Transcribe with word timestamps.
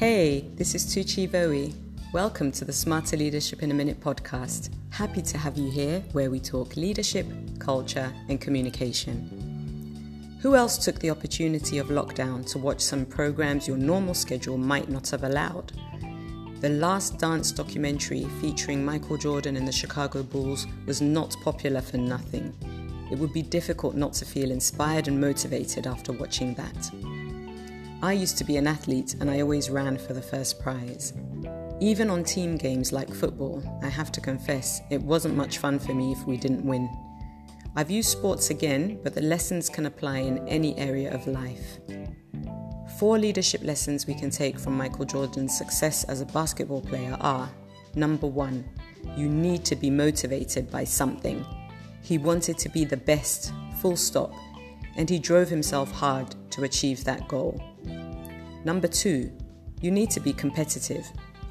Hey, 0.00 0.48
this 0.54 0.74
is 0.74 0.86
Tucci 0.86 1.28
Voe. 1.28 1.70
Welcome 2.10 2.52
to 2.52 2.64
the 2.64 2.72
Smarter 2.72 3.18
Leadership 3.18 3.62
in 3.62 3.70
a 3.70 3.74
Minute 3.74 4.00
podcast. 4.00 4.70
Happy 4.88 5.20
to 5.20 5.36
have 5.36 5.58
you 5.58 5.70
here 5.70 6.02
where 6.12 6.30
we 6.30 6.40
talk 6.40 6.74
leadership, 6.74 7.26
culture, 7.58 8.10
and 8.30 8.40
communication. 8.40 10.38
Who 10.40 10.56
else 10.56 10.82
took 10.82 10.98
the 11.00 11.10
opportunity 11.10 11.76
of 11.76 11.88
lockdown 11.88 12.50
to 12.50 12.58
watch 12.58 12.80
some 12.80 13.04
programs 13.04 13.68
your 13.68 13.76
normal 13.76 14.14
schedule 14.14 14.56
might 14.56 14.88
not 14.88 15.10
have 15.10 15.24
allowed? 15.24 15.72
The 16.62 16.70
Last 16.70 17.18
Dance 17.18 17.52
documentary 17.52 18.24
featuring 18.40 18.82
Michael 18.82 19.18
Jordan 19.18 19.58
and 19.58 19.68
the 19.68 19.72
Chicago 19.72 20.22
Bulls 20.22 20.66
was 20.86 21.02
not 21.02 21.36
popular 21.44 21.82
for 21.82 21.98
nothing. 21.98 22.54
It 23.12 23.18
would 23.18 23.34
be 23.34 23.42
difficult 23.42 23.96
not 23.96 24.14
to 24.14 24.24
feel 24.24 24.50
inspired 24.50 25.08
and 25.08 25.20
motivated 25.20 25.86
after 25.86 26.12
watching 26.12 26.54
that. 26.54 26.90
I 28.02 28.14
used 28.14 28.38
to 28.38 28.44
be 28.44 28.56
an 28.56 28.66
athlete 28.66 29.16
and 29.20 29.30
I 29.30 29.42
always 29.42 29.68
ran 29.68 29.98
for 29.98 30.14
the 30.14 30.22
first 30.22 30.58
prize. 30.58 31.12
Even 31.80 32.08
on 32.08 32.24
team 32.24 32.56
games 32.56 32.92
like 32.92 33.12
football, 33.12 33.62
I 33.82 33.88
have 33.88 34.10
to 34.12 34.22
confess, 34.22 34.80
it 34.88 35.02
wasn't 35.02 35.36
much 35.36 35.58
fun 35.58 35.78
for 35.78 35.92
me 35.92 36.12
if 36.12 36.26
we 36.26 36.38
didn't 36.38 36.64
win. 36.64 36.88
I've 37.76 37.90
used 37.90 38.08
sports 38.08 38.48
again, 38.48 38.98
but 39.02 39.14
the 39.14 39.20
lessons 39.20 39.68
can 39.68 39.84
apply 39.84 40.18
in 40.18 40.48
any 40.48 40.76
area 40.78 41.14
of 41.14 41.26
life. 41.26 41.78
Four 42.98 43.18
leadership 43.18 43.62
lessons 43.62 44.06
we 44.06 44.14
can 44.14 44.30
take 44.30 44.58
from 44.58 44.78
Michael 44.78 45.04
Jordan's 45.04 45.56
success 45.56 46.04
as 46.04 46.22
a 46.22 46.26
basketball 46.26 46.80
player 46.80 47.18
are 47.20 47.50
number 47.94 48.26
one, 48.26 48.64
you 49.14 49.28
need 49.28 49.62
to 49.66 49.76
be 49.76 49.90
motivated 49.90 50.70
by 50.70 50.84
something. 50.84 51.44
He 52.02 52.16
wanted 52.16 52.56
to 52.58 52.70
be 52.70 52.86
the 52.86 52.96
best, 52.96 53.52
full 53.78 53.96
stop, 53.96 54.32
and 54.96 55.08
he 55.08 55.18
drove 55.18 55.50
himself 55.50 55.90
hard 55.92 56.34
to 56.50 56.64
achieve 56.64 57.04
that 57.04 57.26
goal. 57.28 57.60
Number 58.64 58.88
two, 58.88 59.32
you 59.80 59.90
need 59.90 60.10
to 60.10 60.20
be 60.20 60.32
competitive, 60.32 61.06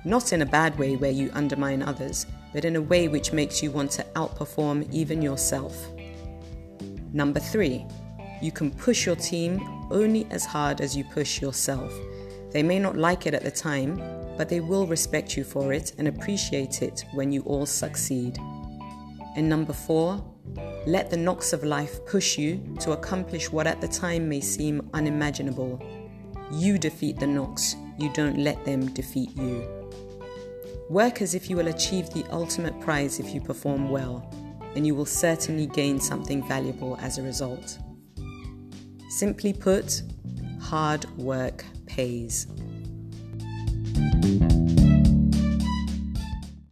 not 0.05 0.33
in 0.33 0.42
a 0.42 0.45
bad 0.45 0.78
way 0.78 0.95
where 0.95 1.11
you 1.11 1.31
undermine 1.33 1.81
others, 1.81 2.25
but 2.53 2.66
in 2.66 2.75
a 2.75 2.81
way 2.81 3.08
which 3.08 3.33
makes 3.33 3.61
you 3.61 3.72
want 3.72 3.92
to 3.92 4.03
outperform 4.16 4.92
even 4.92 5.22
yourself. 5.22 5.88
Number 7.11 7.39
three, 7.39 7.86
you 8.42 8.52
can 8.52 8.72
push 8.72 9.05
your 9.05 9.16
team 9.16 9.59
only 9.92 10.27
as 10.30 10.45
hard 10.45 10.81
as 10.81 10.95
you 10.95 11.03
push 11.03 11.42
yourself. 11.42 11.92
They 12.52 12.64
may 12.64 12.80
not 12.80 12.97
like 12.97 13.25
it 13.25 13.33
at 13.33 13.44
the 13.44 13.52
time, 13.52 14.02
but 14.38 14.47
they 14.47 14.59
will 14.59 14.88
respect 14.88 15.36
you 15.36 15.44
for 15.44 15.73
it 15.73 15.94
and 15.97 16.08
appreciate 16.08 16.81
it 16.81 17.03
when 17.14 17.31
you 17.31 17.42
all 17.42 17.66
succeed. 17.66 18.38
And 19.36 19.50
number 19.50 19.73
four, 19.73 20.23
let 20.90 21.12
the 21.12 21.18
knocks 21.18 21.54
of 21.54 21.64
life 21.64 22.04
push 22.08 22.36
you 22.36 22.76
to 22.80 22.94
accomplish 22.94 23.52
what 23.52 23.68
at 23.68 23.80
the 23.80 23.88
time 23.88 24.28
may 24.28 24.42
seem 24.42 24.90
unimaginable. 24.95 25.80
You 26.52 26.80
defeat 26.80 27.20
the 27.20 27.28
knocks, 27.28 27.76
you 28.00 28.12
don't 28.14 28.40
let 28.40 28.66
them 28.66 28.88
defeat 28.94 29.38
you. 29.38 29.67
Work 30.90 31.22
as 31.22 31.36
if 31.36 31.48
you 31.48 31.58
will 31.58 31.67
achieve 31.67 32.10
the 32.10 32.26
ultimate 32.32 32.80
prize 32.82 33.20
if 33.20 33.36
you 33.36 33.40
perform 33.40 33.90
well, 33.90 34.34
and 34.76 34.88
you 34.88 34.95
will 34.95 35.06
certainly 35.06 35.67
gain 35.67 36.00
something 36.00 36.48
valuable 36.48 36.98
as 37.02 37.20
a 37.20 37.22
result. 37.22 37.78
Simply 39.10 39.54
put, 39.54 40.02
hard 40.60 41.06
work 41.20 41.64
pays. 41.86 42.48